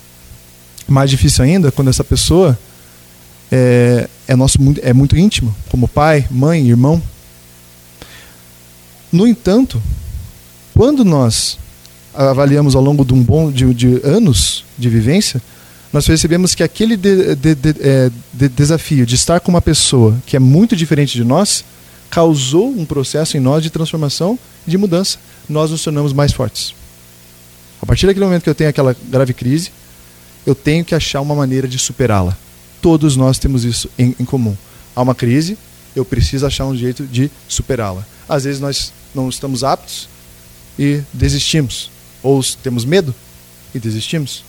Mais 0.87 1.09
difícil 1.09 1.44
ainda 1.44 1.73
quando 1.73 1.88
essa 1.88 2.04
pessoa 2.04 2.59
é, 3.50 4.09
é, 4.28 4.37
nosso, 4.37 4.59
é 4.82 4.92
muito 4.92 5.16
íntimo, 5.16 5.54
como 5.71 5.88
pai, 5.88 6.26
mãe, 6.30 6.68
irmão. 6.68 7.02
No 9.11 9.26
entanto, 9.26 9.82
quando 10.75 11.05
nós 11.05 11.59
avaliamos 12.14 12.75
ao 12.75 12.83
longo 12.83 13.05
de 13.05 13.14
um 13.14 13.23
bom 13.23 13.50
de, 13.50 13.73
de 13.75 14.00
anos 14.05 14.64
de 14.79 14.88
vivência, 14.88 15.41
nós 15.93 16.07
percebemos 16.07 16.55
que 16.55 16.62
aquele 16.62 16.97
de, 16.97 17.37
é, 17.81 18.11
de, 18.33 18.49
desafio 18.49 19.05
de 19.05 19.14
estar 19.14 19.41
com 19.41 19.50
uma 19.50 19.61
pessoa 19.61 20.17
que 20.26 20.37
é 20.37 20.41
muito 20.41 20.75
diferente 20.75 21.12
de 21.12 21.25
nós 21.25 21.64
causou 22.11 22.69
um 22.69 22.85
processo 22.85 23.37
em 23.37 23.41
nós 23.41 23.62
de 23.62 23.71
transformação, 23.71 24.38
de 24.67 24.76
mudança. 24.79 25.19
Nós 25.49 25.71
nos 25.71 25.83
tornamos 25.83 26.12
mais 26.12 26.33
fortes. 26.33 26.75
A 27.81 27.87
partir 27.87 28.07
daquele 28.07 28.25
momento 28.25 28.43
que 28.43 28.50
eu 28.50 28.55
tenho 28.55 28.71
aquela 28.71 28.97
grave 29.09 29.35
crise, 29.35 29.71
eu 30.47 30.55
tenho 30.55 30.85
que 30.85 30.95
achar 30.95 31.21
uma 31.21 31.35
maneira 31.35 31.69
de 31.69 31.79
superá-la. 31.79 32.37
Todos 32.81 33.17
nós 33.17 33.38
temos 33.38 33.64
isso 33.64 33.91
em, 33.99 34.14
em 34.19 34.25
comum. 34.25 34.57
Há 34.95 35.02
uma 35.02 35.14
crise, 35.14 35.59
eu 35.95 36.05
preciso 36.05 36.47
achar 36.47 36.64
um 36.67 36.76
jeito 36.76 37.07
de 37.07 37.31
superá-la. 37.49 38.05
Às 38.29 38.45
vezes 38.45 38.61
nós 38.61 38.93
não 39.14 39.29
estamos 39.29 39.62
aptos 39.62 40.09
e 40.79 41.02
desistimos. 41.12 41.91
Ou 42.23 42.43
temos 42.62 42.85
medo 42.85 43.14
e 43.75 43.79
desistimos. 43.79 44.45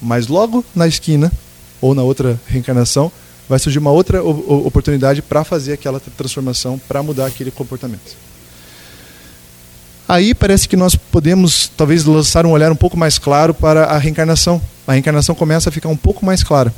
Mas 0.00 0.26
logo 0.26 0.64
na 0.74 0.86
esquina, 0.86 1.32
ou 1.80 1.94
na 1.94 2.02
outra 2.02 2.40
reencarnação, 2.46 3.10
vai 3.48 3.58
surgir 3.58 3.78
uma 3.78 3.90
outra 3.90 4.22
oportunidade 4.22 5.20
para 5.22 5.44
fazer 5.44 5.74
aquela 5.74 6.00
transformação, 6.00 6.78
para 6.88 7.02
mudar 7.02 7.26
aquele 7.26 7.50
comportamento. 7.50 8.16
Aí 10.08 10.34
parece 10.34 10.68
que 10.68 10.76
nós 10.76 10.94
podemos, 10.94 11.70
talvez, 11.76 12.04
lançar 12.04 12.44
um 12.44 12.50
olhar 12.50 12.70
um 12.70 12.76
pouco 12.76 12.96
mais 12.96 13.18
claro 13.18 13.54
para 13.54 13.84
a 13.84 13.98
reencarnação. 13.98 14.60
A 14.86 14.92
reencarnação 14.92 15.34
começa 15.34 15.68
a 15.68 15.72
ficar 15.72 15.88
um 15.88 15.96
pouco 15.96 16.24
mais 16.26 16.42
clara. 16.42 16.74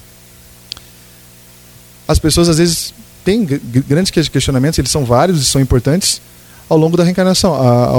As 2.06 2.18
pessoas, 2.18 2.48
às 2.48 2.58
vezes, 2.58 2.94
têm 3.24 3.44
grandes 3.44 4.10
questionamentos, 4.28 4.78
eles 4.78 4.90
são 4.90 5.04
vários 5.04 5.40
e 5.40 5.44
são 5.44 5.60
importantes, 5.60 6.20
ao 6.68 6.78
longo 6.78 6.96
da 6.96 7.04
reencarnação, 7.04 7.54
a, 7.54 7.90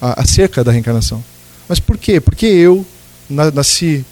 a, 0.00 0.22
acerca 0.22 0.64
da 0.64 0.72
reencarnação. 0.72 1.22
Mas 1.68 1.78
por 1.78 1.96
quê? 1.96 2.20
Porque 2.20 2.46
eu 2.46 2.84
nasci 3.28 4.04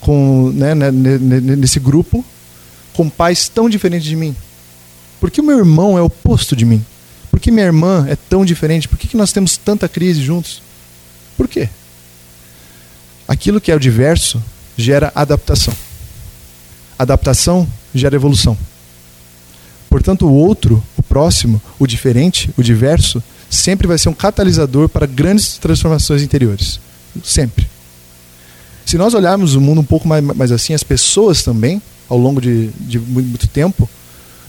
com, 0.00 0.50
né, 0.54 0.74
né 0.74 0.90
nesse 0.90 1.80
grupo 1.80 2.24
com 2.92 3.08
pais 3.08 3.48
tão 3.48 3.68
diferentes 3.68 4.06
de 4.06 4.16
mim? 4.16 4.36
Por 5.18 5.30
que 5.30 5.40
o 5.40 5.44
meu 5.44 5.58
irmão 5.58 5.98
é 5.98 6.02
oposto 6.02 6.54
de 6.54 6.64
mim? 6.64 6.84
Por 7.30 7.38
que 7.38 7.50
minha 7.50 7.66
irmã 7.66 8.06
é 8.08 8.16
tão 8.16 8.44
diferente? 8.44 8.88
Por 8.88 8.98
que, 8.98 9.06
que 9.06 9.16
nós 9.16 9.32
temos 9.32 9.56
tanta 9.56 9.88
crise 9.88 10.22
juntos? 10.22 10.62
Por 11.36 11.46
quê? 11.46 11.68
Aquilo 13.28 13.60
que 13.60 13.70
é 13.70 13.74
o 13.74 13.80
diverso 13.80 14.42
gera 14.76 15.12
adaptação. 15.14 15.74
Adaptação 16.98 17.68
gera 17.94 18.16
evolução. 18.16 18.58
Portanto, 19.88 20.26
o 20.26 20.34
outro, 20.34 20.82
o 20.96 21.02
próximo, 21.02 21.60
o 21.78 21.86
diferente, 21.86 22.50
o 22.56 22.62
diverso, 22.62 23.22
sempre 23.50 23.88
vai 23.88 23.98
ser 23.98 24.08
um 24.08 24.14
catalisador 24.14 24.88
para 24.88 25.04
grandes 25.06 25.58
transformações 25.58 26.22
interiores. 26.22 26.80
Sempre. 27.24 27.68
Se 28.86 28.96
nós 28.96 29.12
olharmos 29.12 29.54
o 29.54 29.60
mundo 29.60 29.80
um 29.80 29.84
pouco 29.84 30.06
mais, 30.06 30.24
mais 30.24 30.52
assim, 30.52 30.72
as 30.72 30.84
pessoas 30.84 31.42
também, 31.42 31.82
ao 32.08 32.16
longo 32.16 32.40
de, 32.40 32.68
de 32.80 32.98
muito 32.98 33.48
tempo, 33.48 33.90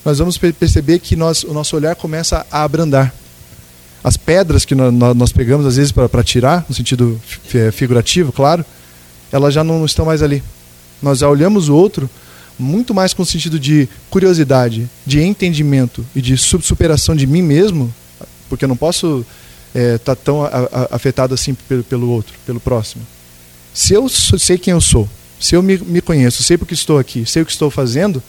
nós 0.06 0.20
vamos 0.20 0.38
perceber 0.38 1.00
que 1.00 1.16
nós, 1.16 1.44
o 1.44 1.54
nosso 1.54 1.76
olhar 1.76 1.96
começa 1.96 2.46
a 2.52 2.64
abrandar. 2.64 3.14
As 4.04 4.18
pedras 4.18 4.66
que 4.66 4.74
nós, 4.74 4.94
nós 5.16 5.32
pegamos, 5.32 5.66
às 5.66 5.76
vezes, 5.76 5.92
para 5.92 6.24
tirar, 6.24 6.66
no 6.68 6.74
sentido 6.74 7.20
figurativo, 7.72 8.32
claro, 8.32 8.66
elas 9.32 9.54
já 9.54 9.64
não 9.64 9.86
estão 9.86 10.06
mais 10.06 10.24
ali. 10.24 10.44
Nós 11.02 11.20
já 11.20 11.30
olhamos 11.30 11.70
o 11.70 11.76
outro 11.76 12.10
muito 12.58 12.94
mais 12.94 13.14
com 13.14 13.24
o 13.24 13.26
sentido 13.26 13.60
de 13.60 13.88
curiosidade, 14.10 14.90
de 15.06 15.22
entendimento 15.22 16.06
e 16.16 16.22
de 16.22 16.38
superação 16.38 17.16
de 17.16 17.26
mim 17.26 17.42
mesmo, 17.42 17.94
porque 18.52 18.66
eu 18.66 18.70
não 18.70 18.76
posso 18.76 19.26
estar 19.74 19.80
é, 19.80 19.98
tá 19.98 20.14
tão 20.14 20.44
a, 20.44 20.50
a, 20.50 20.96
afetado 20.96 21.34
assim 21.34 21.54
pelo, 21.54 21.84
pelo 21.86 22.10
outro, 22.10 22.34
pelo 22.46 22.60
próximo. 22.60 23.02
Se 23.74 23.94
eu 23.94 24.10
sei 24.10 24.58
quem 24.58 24.74
eu 24.74 24.82
sou, 24.82 25.08
se 25.40 25.56
eu 25.56 25.64
me, 25.64 25.78
me 25.78 26.02
conheço, 26.02 26.44
sei 26.44 26.58
porque 26.58 26.74
estou 26.74 27.00
aqui, 27.00 27.26
sei 27.26 27.44
o 27.44 27.46
que 27.46 27.52
estou 27.54 27.72
fazendo, 27.72 28.22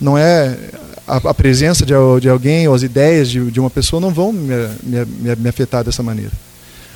não 0.00 0.18
é 0.18 0.58
a, 1.06 1.16
a 1.16 1.34
presença 1.34 1.86
de, 1.86 1.94
de, 2.20 2.28
alguém 2.28 2.66
ou 2.66 2.74
as 2.74 2.82
ideias 2.82 3.30
de, 3.30 3.48
de 3.48 3.60
uma 3.60 3.70
pessoa 3.70 4.00
não 4.00 4.10
vão 4.10 4.32
me, 4.32 4.54
me, 4.82 5.36
me, 5.36 5.48
afetar 5.48 5.84
dessa 5.84 6.02
maneira. 6.02 6.32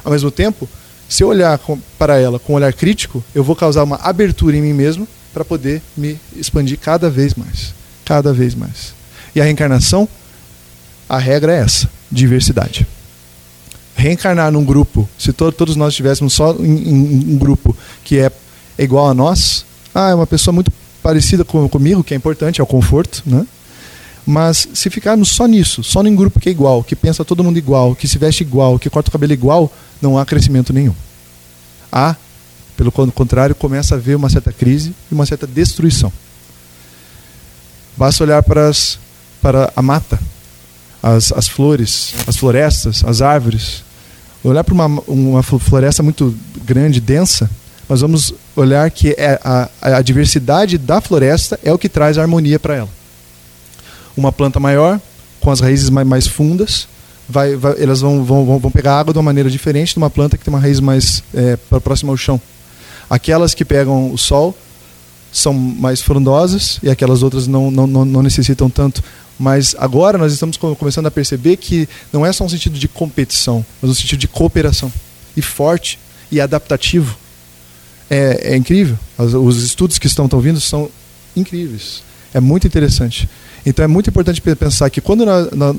Ao 0.05 0.11
mesmo 0.11 0.33
tempo, 0.33 0.69
se 1.09 1.23
eu 1.23 1.29
olhar 1.29 1.57
com, 1.59 1.79
para 1.97 2.19
ela 2.19 2.41
com 2.41 2.55
um 2.55 2.57
olhar 2.57 2.73
crítico, 2.73 3.23
eu 3.33 3.45
vou 3.45 3.55
causar 3.55 3.85
uma 3.85 3.97
abertura 4.03 4.57
em 4.57 4.63
mim 4.63 4.73
mesmo 4.73 5.07
para 5.33 5.45
poder 5.45 5.81
me 5.97 6.19
expandir 6.37 6.77
cada 6.81 7.09
vez 7.09 7.35
mais, 7.35 7.73
cada 8.05 8.33
vez 8.33 8.53
mais. 8.57 8.95
E 9.33 9.41
a 9.41 9.45
reencarnação, 9.45 10.09
a 11.13 11.19
regra 11.19 11.55
é 11.55 11.59
essa: 11.59 11.91
diversidade. 12.11 12.87
Reencarnar 13.95 14.51
num 14.51 14.65
grupo, 14.65 15.07
se 15.19 15.31
to 15.31 15.53
todos 15.53 15.77
nós 15.77 15.93
estivéssemos 15.93 16.33
só 16.33 16.53
em, 16.59 16.89
em 16.89 17.35
um 17.35 17.37
grupo 17.37 17.77
que 18.03 18.19
é 18.19 18.33
igual 18.79 19.11
a 19.11 19.13
nós, 19.13 19.67
ah, 19.95 20.09
é 20.09 20.15
uma 20.15 20.27
pessoa 20.27 20.55
muito 20.55 20.73
parecida 21.03 21.45
com, 21.45 21.69
comigo, 21.69 22.03
que 22.03 22.15
é 22.15 22.17
importante, 22.17 22.63
é 22.63 22.65
o 22.65 22.67
conforto, 22.67 23.23
né? 23.27 23.47
Mas 24.25 24.69
se 24.73 24.89
ficarmos 24.89 25.29
só 25.29 25.47
nisso, 25.47 25.85
só 25.85 26.03
em 26.03 26.17
grupo 26.17 26.41
que 26.41 26.49
é 26.49 26.53
igual, 26.53 26.83
que 26.83 26.97
pensa 26.97 27.25
todo 27.25 27.45
mundo 27.45 27.59
igual, 27.59 27.95
que 27.95 28.09
se 28.09 28.17
veste 28.17 28.43
igual, 28.43 28.79
que 28.79 28.89
corta 28.89 29.11
o 29.11 29.13
cabelo 29.13 29.33
igual, 29.35 29.71
não 30.01 30.17
há 30.17 30.25
crescimento 30.25 30.73
nenhum. 30.73 30.95
Há, 31.91 32.17
pelo 32.75 32.91
contrário, 32.91 33.55
começa 33.55 33.95
a 33.95 33.99
haver 33.99 34.17
uma 34.17 34.31
certa 34.31 34.53
crise 34.53 34.95
e 35.11 35.15
uma 35.15 35.27
certa 35.27 35.47
destruição. 35.47 36.11
Basta 37.97 38.25
olhar 38.25 38.43
para, 38.43 38.69
as, 38.69 38.99
para 39.43 39.71
a 39.77 39.83
mata, 39.83 40.19
as, 41.03 41.33
as 41.33 41.49
flores, 41.49 42.15
as 42.27 42.37
florestas, 42.37 43.03
as 43.05 43.21
árvores. 43.21 43.83
Olhar 44.45 44.65
para 44.65 44.75
uma, 44.75 44.87
uma 45.07 45.43
floresta 45.43 46.03
muito 46.03 46.35
grande, 46.65 47.01
densa, 47.01 47.51
nós 47.89 48.01
vamos 48.01 48.33
olhar 48.57 48.91
que 48.91 49.11
é 49.19 49.39
a, 49.45 49.69
a 49.81 50.03
diversidade 50.03 50.79
da 50.79 51.01
floresta 51.01 51.59
é 51.63 51.73
o 51.73 51.79
que 51.79 51.89
traz 51.89 52.17
a 52.17 52.23
harmonia 52.23 52.59
para 52.59 52.77
ela. 52.77 52.89
Uma 54.17 54.33
planta 54.33 54.61
maior, 54.61 55.01
com 55.41 55.51
as 55.51 55.61
raízes 55.61 55.91
mais, 55.91 56.07
mais 56.07 56.27
fundas, 56.27 56.89
vai, 57.29 57.57
vai, 57.57 57.75
elas 57.83 58.01
vão, 58.01 58.25
vão, 58.25 58.59
vão 58.59 58.71
pegar 58.71 58.99
água 58.99 59.13
de 59.13 59.19
uma 59.19 59.25
maneira 59.25 59.51
diferente 59.51 59.93
de 59.93 59.99
uma 59.99 60.11
planta 60.11 60.37
que 60.37 60.45
tem 60.45 60.53
uma 60.53 60.61
raiz 60.61 60.81
mais 60.81 61.23
é, 61.35 61.57
próxima 61.83 62.13
ao 62.13 62.17
chão. 62.17 62.41
Aquelas 63.09 63.55
que 63.55 63.65
pegam 63.65 64.13
o 64.13 64.19
sol 64.19 64.57
são 65.33 65.55
mais 65.55 66.03
frondosas 66.03 66.79
e 66.83 66.91
aquelas 66.91 67.23
outras 67.23 67.47
não, 67.47 67.71
não, 67.71 67.87
não, 67.87 68.23
necessitam 68.23 68.69
tanto. 68.69 69.03
Mas 69.39 69.75
agora 69.79 70.19
nós 70.19 70.33
estamos 70.33 70.57
começando 70.57 71.07
a 71.07 71.11
perceber 71.11 71.57
que 71.57 71.89
não 72.13 72.25
é 72.25 72.33
só 72.33 72.45
um 72.45 72.49
sentido 72.49 72.79
de 72.79 72.87
competição, 72.87 73.65
mas 73.81 73.91
um 73.91 73.95
sentido 73.95 74.19
de 74.19 74.29
cooperação. 74.29 74.93
E 75.35 75.41
forte 75.41 75.99
e 76.31 76.41
adaptativo 76.41 77.17
é, 78.11 78.53
é 78.53 78.57
incrível. 78.57 78.99
Os, 79.17 79.33
os, 79.33 79.63
estudos 79.65 79.99
que 79.99 80.07
estão, 80.07 80.27
estão 80.27 80.39
vindo 80.39 80.61
são 80.61 80.91
incríveis. 81.35 82.03
É 82.35 82.41
muito 82.41 82.67
interessante. 82.67 83.29
Então 83.65 83.83
é 83.85 83.89
muito 83.89 84.11
importante 84.11 84.41
pensar 84.41 84.91
que 84.91 85.01
quando 85.01 85.25
nós, 85.25 85.49
nós, 85.53 85.77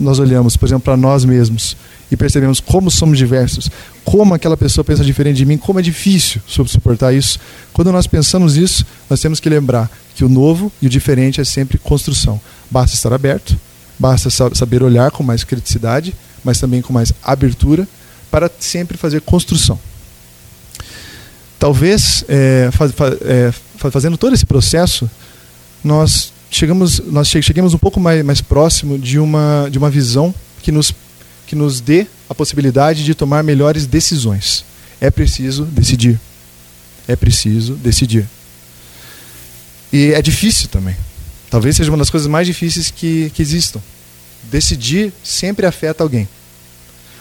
nós 0.00 0.18
olhamos, 0.18 0.56
por 0.56 0.66
exemplo, 0.66 0.82
para 0.82 0.96
nós 0.96 1.24
mesmos 1.24 1.76
e 2.10 2.16
percebemos 2.16 2.60
como 2.60 2.90
somos 2.90 3.18
diversos, 3.18 3.70
como 4.04 4.34
aquela 4.34 4.56
pessoa 4.56 4.84
pensa 4.84 5.04
diferente 5.04 5.36
de 5.36 5.44
mim, 5.44 5.58
como 5.58 5.78
é 5.78 5.82
difícil 5.82 6.40
suportar 6.46 7.12
isso. 7.12 7.38
Quando 7.72 7.92
nós 7.92 8.06
pensamos 8.06 8.56
isso, 8.56 8.84
nós 9.10 9.20
temos 9.20 9.40
que 9.40 9.48
lembrar 9.48 9.90
que 10.14 10.24
o 10.24 10.28
novo 10.28 10.72
e 10.80 10.86
o 10.86 10.90
diferente 10.90 11.40
é 11.40 11.44
sempre 11.44 11.78
construção. 11.78 12.40
Basta 12.70 12.96
estar 12.96 13.12
aberto, 13.12 13.58
basta 13.98 14.30
saber 14.30 14.82
olhar 14.82 15.10
com 15.10 15.22
mais 15.22 15.44
criticidade, 15.44 16.14
mas 16.42 16.58
também 16.58 16.80
com 16.80 16.92
mais 16.92 17.12
abertura 17.22 17.86
para 18.30 18.50
sempre 18.58 18.96
fazer 18.96 19.20
construção 19.20 19.78
talvez 21.58 22.24
é, 22.28 22.70
faz, 22.72 22.92
é, 23.22 23.52
fazendo 23.90 24.16
todo 24.16 24.34
esse 24.34 24.46
processo 24.46 25.10
nós 25.82 26.32
chegamos 26.50 27.00
nós 27.00 27.28
cheguemos 27.28 27.74
um 27.74 27.78
pouco 27.78 27.98
mais, 27.98 28.24
mais 28.24 28.40
próximo 28.40 28.98
de 28.98 29.18
uma 29.18 29.68
de 29.70 29.78
uma 29.78 29.90
visão 29.90 30.34
que 30.62 30.70
nos 30.70 30.94
que 31.48 31.56
nos 31.56 31.80
dê 31.80 32.06
a 32.28 32.34
possibilidade 32.34 33.04
de 33.04 33.14
tomar 33.14 33.42
melhores 33.42 33.86
decisões. 33.86 34.64
É 35.00 35.10
preciso 35.10 35.64
decidir. 35.64 36.20
É 37.06 37.16
preciso 37.16 37.74
decidir. 37.74 38.28
E 39.92 40.12
é 40.12 40.22
difícil 40.22 40.68
também. 40.68 40.96
Talvez 41.50 41.76
seja 41.76 41.90
uma 41.90 41.98
das 41.98 42.10
coisas 42.10 42.28
mais 42.28 42.46
difíceis 42.46 42.90
que, 42.90 43.30
que 43.34 43.42
existam. 43.42 43.80
Decidir 44.50 45.12
sempre 45.24 45.66
afeta 45.66 46.04
alguém. 46.04 46.28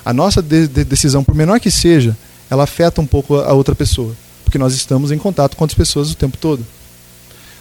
A 0.04 0.14
nossa 0.14 0.42
de, 0.42 0.68
de 0.68 0.84
decisão 0.84 1.24
por 1.24 1.34
menor 1.34 1.60
que 1.60 1.72
seja 1.72 2.16
ela 2.50 2.64
afeta 2.64 3.02
um 3.02 3.08
pouco 3.08 3.36
a 3.36 3.54
outra 3.54 3.74
pessoa 3.74 4.16
porque 4.48 4.58
nós 4.58 4.74
estamos 4.74 5.12
em 5.12 5.18
contato 5.18 5.58
com 5.58 5.66
as 5.66 5.74
pessoas 5.74 6.10
o 6.10 6.16
tempo 6.16 6.38
todo. 6.38 6.66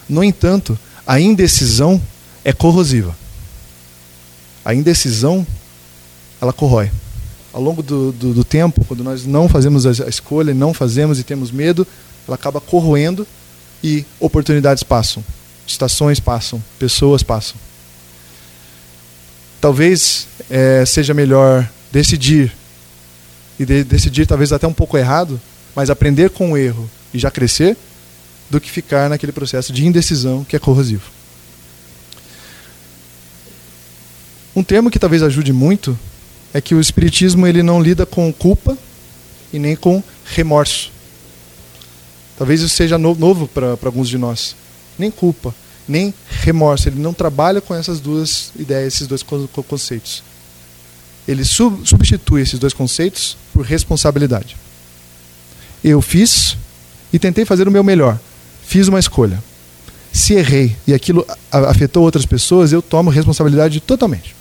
No 0.08 0.22
entanto, 0.22 0.78
a 1.04 1.18
indecisão 1.18 2.00
é 2.44 2.52
corrosiva. 2.52 3.16
A 4.64 4.72
indecisão, 4.72 5.44
ela 6.40 6.52
corrói. 6.52 6.90
Ao 7.52 7.60
longo 7.62 7.82
do, 7.82 8.12
do, 8.12 8.34
do 8.34 8.44
tempo, 8.44 8.84
quando 8.84 9.02
nós 9.02 9.24
não 9.24 9.48
fazemos 9.48 9.86
a 9.86 10.08
escolha, 10.08 10.52
não 10.52 10.74
fazemos 10.74 11.18
e 11.18 11.24
temos 11.24 11.50
medo, 11.50 11.86
ela 12.26 12.34
acaba 12.34 12.60
corroendo 12.60 13.26
e 13.82 14.04
oportunidades 14.20 14.82
passam, 14.82 15.24
estações 15.66 16.20
passam, 16.20 16.62
pessoas 16.78 17.22
passam. 17.22 17.56
Talvez 19.60 20.28
é, 20.50 20.84
seja 20.84 21.14
melhor 21.14 21.68
decidir 21.90 22.52
e 23.58 23.64
de, 23.64 23.84
decidir 23.84 24.26
talvez 24.26 24.52
até 24.52 24.66
um 24.66 24.72
pouco 24.72 24.98
errado, 24.98 25.40
mas 25.74 25.88
aprender 25.88 26.30
com 26.30 26.52
o 26.52 26.56
erro 26.56 26.88
e 27.12 27.18
já 27.18 27.30
crescer, 27.30 27.76
do 28.48 28.60
que 28.60 28.70
ficar 28.70 29.08
naquele 29.08 29.32
processo 29.32 29.72
de 29.72 29.84
indecisão 29.84 30.44
que 30.44 30.54
é 30.54 30.58
corrosivo. 30.58 31.10
Um 34.54 34.62
termo 34.62 34.90
que 34.90 34.98
talvez 34.98 35.22
ajude 35.22 35.52
muito 35.52 35.98
é 36.56 36.60
que 36.62 36.74
o 36.74 36.80
espiritismo 36.80 37.46
ele 37.46 37.62
não 37.62 37.82
lida 37.82 38.06
com 38.06 38.32
culpa 38.32 38.78
e 39.52 39.58
nem 39.58 39.76
com 39.76 40.02
remorso. 40.24 40.90
Talvez 42.38 42.62
isso 42.62 42.74
seja 42.74 42.96
no, 42.96 43.14
novo 43.14 43.46
para 43.46 43.76
alguns 43.84 44.08
de 44.08 44.16
nós. 44.16 44.56
Nem 44.98 45.10
culpa, 45.10 45.54
nem 45.86 46.14
remorso. 46.26 46.88
Ele 46.88 46.98
não 46.98 47.12
trabalha 47.12 47.60
com 47.60 47.74
essas 47.74 48.00
duas 48.00 48.52
ideias, 48.58 48.94
esses 48.94 49.06
dois 49.06 49.22
conceitos. 49.22 50.22
Ele 51.28 51.44
sub, 51.44 51.86
substitui 51.86 52.40
esses 52.40 52.58
dois 52.58 52.72
conceitos 52.72 53.36
por 53.52 53.62
responsabilidade. 53.62 54.56
Eu 55.84 56.00
fiz 56.00 56.56
e 57.12 57.18
tentei 57.18 57.44
fazer 57.44 57.68
o 57.68 57.70
meu 57.70 57.84
melhor. 57.84 58.18
Fiz 58.66 58.88
uma 58.88 58.98
escolha. 58.98 59.44
Se 60.10 60.32
errei 60.32 60.74
e 60.86 60.94
aquilo 60.94 61.26
afetou 61.50 62.02
outras 62.02 62.24
pessoas, 62.24 62.72
eu 62.72 62.80
tomo 62.80 63.10
responsabilidade 63.10 63.78
totalmente. 63.78 64.34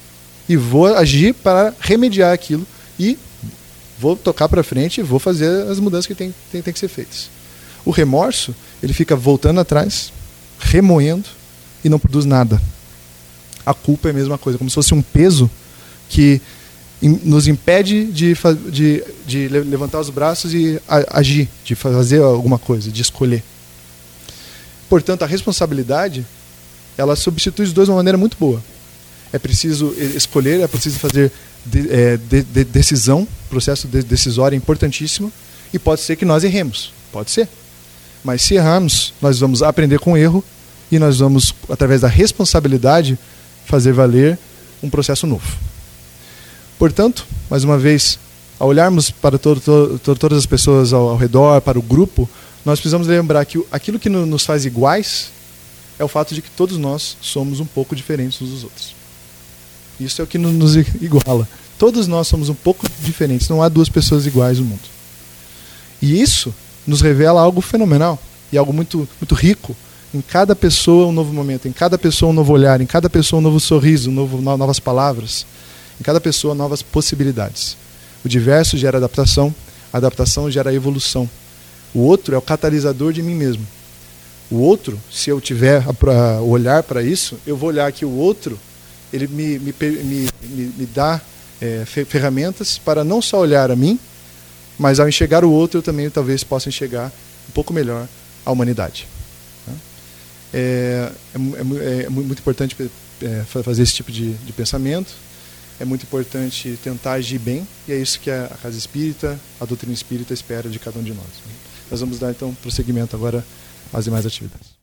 E 0.47 0.55
vou 0.55 0.87
agir 0.87 1.33
para 1.33 1.73
remediar 1.79 2.33
aquilo 2.33 2.65
e 2.99 3.17
vou 3.99 4.15
tocar 4.15 4.47
para 4.47 4.63
frente 4.63 4.99
e 4.99 5.03
vou 5.03 5.19
fazer 5.19 5.67
as 5.67 5.79
mudanças 5.79 6.05
que 6.05 6.15
tem, 6.15 6.33
tem, 6.51 6.61
tem 6.61 6.73
que 6.73 6.79
ser 6.79 6.87
feitas. 6.87 7.29
O 7.83 7.91
remorso, 7.91 8.53
ele 8.81 8.93
fica 8.93 9.15
voltando 9.15 9.59
atrás, 9.59 10.11
remoendo 10.59 11.27
e 11.83 11.89
não 11.89 11.99
produz 11.99 12.25
nada. 12.25 12.61
A 13.65 13.73
culpa 13.73 14.09
é 14.09 14.11
a 14.11 14.13
mesma 14.13 14.37
coisa, 14.37 14.57
como 14.57 14.69
se 14.69 14.75
fosse 14.75 14.93
um 14.93 15.01
peso 15.01 15.49
que 16.09 16.41
nos 17.01 17.47
impede 17.47 18.05
de, 18.05 18.35
de, 18.71 19.03
de 19.25 19.47
levantar 19.47 19.99
os 19.99 20.09
braços 20.09 20.53
e 20.53 20.79
agir, 21.09 21.49
de 21.63 21.75
fazer 21.75 22.21
alguma 22.21 22.57
coisa, 22.57 22.91
de 22.91 23.01
escolher. 23.01 23.43
Portanto, 24.89 25.23
a 25.23 25.27
responsabilidade 25.27 26.25
ela 26.97 27.15
substitui 27.15 27.65
os 27.65 27.73
dois 27.73 27.87
de 27.87 27.91
uma 27.91 27.97
maneira 27.97 28.17
muito 28.17 28.37
boa. 28.39 28.63
É 29.33 29.39
preciso 29.39 29.93
escolher, 30.15 30.61
é 30.61 30.67
preciso 30.67 30.99
fazer 30.99 31.31
de, 31.65 31.91
é, 31.91 32.17
de, 32.17 32.43
de 32.43 32.63
decisão, 32.63 33.27
processo 33.49 33.87
decisório 33.87 34.55
é 34.55 34.57
importantíssimo, 34.57 35.31
e 35.73 35.79
pode 35.79 36.01
ser 36.01 36.15
que 36.15 36.25
nós 36.25 36.43
erremos, 36.43 36.93
pode 37.11 37.31
ser. 37.31 37.47
Mas 38.23 38.41
se 38.41 38.55
errarmos, 38.55 39.13
nós 39.21 39.39
vamos 39.39 39.61
aprender 39.61 39.99
com 39.99 40.13
o 40.13 40.17
erro 40.17 40.43
e 40.91 40.99
nós 40.99 41.19
vamos, 41.19 41.53
através 41.69 42.01
da 42.01 42.07
responsabilidade, 42.07 43.17
fazer 43.65 43.91
valer 43.91 44.37
um 44.81 44.89
processo 44.89 45.25
novo. 45.27 45.45
Portanto, 46.77 47.25
mais 47.49 47.63
uma 47.63 47.77
vez, 47.77 48.19
ao 48.59 48.69
olharmos 48.69 49.09
para 49.11 49.37
todo, 49.37 49.59
todo, 49.61 50.17
todas 50.17 50.37
as 50.37 50.45
pessoas 50.45 50.93
ao, 50.93 51.09
ao, 51.09 51.17
redor, 51.17 51.61
para 51.61 51.79
o 51.79 51.81
grupo, 51.81 52.29
nós 52.63 52.79
precisamos 52.79 53.07
lembrar 53.07 53.45
que 53.45 53.63
aquilo 53.71 53.99
que 53.99 54.09
nos 54.09 54.45
faz 54.45 54.65
iguais 54.65 55.29
é 55.97 56.03
o 56.03 56.07
fato 56.07 56.33
de 56.33 56.41
que 56.41 56.49
todos 56.49 56.77
nós 56.77 57.17
somos 57.21 57.59
um 57.59 57.65
pouco 57.65 57.95
diferentes 57.95 58.41
uns 58.41 58.49
dos 58.49 58.63
outros. 58.63 58.95
Isso 59.99 60.21
é 60.21 60.23
o 60.23 60.27
que 60.27 60.37
nos 60.37 60.75
iguala. 60.75 61.47
Todos 61.77 62.07
nós 62.07 62.27
somos 62.27 62.49
um 62.49 62.53
pouco 62.53 62.87
diferentes, 63.01 63.49
não 63.49 63.61
há 63.61 63.69
duas 63.69 63.89
pessoas 63.89 64.25
iguais 64.25 64.59
no 64.59 64.65
mundo. 64.65 64.83
E 66.01 66.21
isso 66.21 66.53
nos 66.85 67.01
revela 67.01 67.41
algo 67.41 67.61
fenomenal 67.61 68.19
e 68.51 68.57
algo 68.57 68.71
muito, 68.71 69.07
muito 69.19 69.35
rico. 69.35 69.75
Em 70.13 70.21
cada 70.21 70.55
pessoa 70.55 71.07
um 71.07 71.11
novo 71.11 71.33
momento, 71.33 71.67
em 71.67 71.73
cada 71.73 71.97
pessoa 71.97 72.29
um 72.29 72.33
novo 72.33 72.53
olhar, 72.53 72.79
em 72.79 72.85
cada 72.85 73.09
pessoa 73.09 73.39
um 73.39 73.43
novo 73.43 73.59
sorriso, 73.59 74.09
um 74.09 74.13
novo, 74.13 74.41
novas 74.41 74.79
palavras, 74.79 75.45
em 75.99 76.03
cada 76.03 76.21
pessoa 76.21 76.55
novas 76.55 76.81
possibilidades. 76.81 77.75
O 78.23 78.29
diverso 78.29 78.77
gera 78.77 78.97
adaptação, 78.97 79.53
a 79.91 79.97
adaptação 79.97 80.49
gera 80.49 80.73
evolução. 80.73 81.29
O 81.93 81.99
outro 81.99 82.33
é 82.35 82.37
o 82.37 82.41
catalisador 82.41 83.11
de 83.11 83.21
mim 83.21 83.35
mesmo. 83.35 83.65
O 84.49 84.57
outro, 84.57 84.99
se 85.11 85.29
eu 85.29 85.41
tiver 85.41 85.83
a, 85.83 86.41
olhar 86.41 86.83
para 86.83 87.03
isso, 87.03 87.37
eu 87.45 87.57
vou 87.57 87.69
olhar 87.69 87.91
que 87.91 88.05
o 88.05 88.11
outro 88.11 88.59
ele 89.15 89.27
me, 89.27 89.59
me, 89.59 89.73
me, 89.79 90.29
me 90.77 90.85
dá 90.85 91.21
é, 91.61 91.85
ferramentas 91.85 92.77
para 92.77 93.03
não 93.03 93.21
só 93.21 93.39
olhar 93.39 93.71
a 93.71 93.75
mim, 93.75 93.99
mas 94.77 94.99
ao 94.99 95.07
enxergar 95.07 95.45
o 95.45 95.51
outro, 95.51 95.79
eu 95.79 95.83
também 95.83 96.09
talvez 96.09 96.43
possa 96.43 96.69
enxergar 96.69 97.11
um 97.47 97.51
pouco 97.51 97.73
melhor 97.73 98.07
a 98.45 98.51
humanidade. 98.51 99.07
Né? 99.65 99.73
É, 100.53 101.11
é, 101.33 102.01
é, 102.01 102.03
é 102.03 102.09
muito 102.09 102.39
importante 102.39 102.75
é, 103.21 103.43
fazer 103.63 103.83
esse 103.83 103.93
tipo 103.93 104.11
de, 104.11 104.33
de, 104.33 104.53
pensamento, 104.53 105.13
é 105.79 105.85
muito 105.85 106.03
importante 106.03 106.77
tentar 106.83 107.13
agir 107.13 107.39
bem, 107.39 107.65
e 107.87 107.93
é 107.93 107.97
isso 107.97 108.19
que 108.19 108.29
a 108.29 108.49
Casa 108.61 108.77
Espírita, 108.77 109.39
a 109.59 109.65
doutrina 109.65 109.93
espírita 109.93 110.33
espera 110.33 110.69
de 110.69 110.79
cada 110.79 110.99
um 110.99 111.03
de 111.03 111.13
nós. 111.13 111.25
Nós 111.89 111.99
vamos 111.99 112.19
dar 112.19 112.31
então 112.31 112.53
prosseguimento 112.55 113.15
agora 113.15 113.45
às 113.93 114.05
demais 114.05 114.25
atividades. 114.25 114.74